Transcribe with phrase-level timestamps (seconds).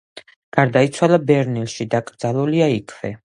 [0.57, 3.15] გარდაიცვალა ბერლინში; დაკრძალულია იქვე.